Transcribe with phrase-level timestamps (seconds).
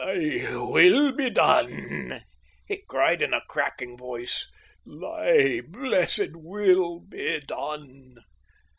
[0.03, 2.23] "Thy will be done!"
[2.65, 4.47] he cried in a cracking voice.
[4.83, 8.15] "Thy blessed will be done!"